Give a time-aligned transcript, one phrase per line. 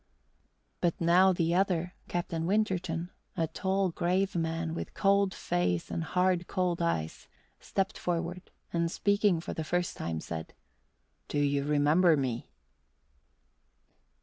[0.79, 6.47] But now the other, Captain Winterton, a tall, grave man, with cold face and hard
[6.47, 7.27] cold eyes,
[7.59, 10.55] stepped forward, and speaking for the first time said:
[11.27, 12.49] "Do you remember me?"